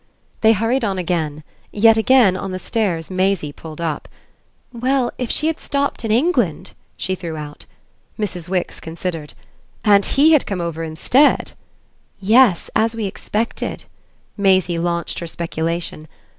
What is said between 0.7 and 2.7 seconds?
on again; yet again, on the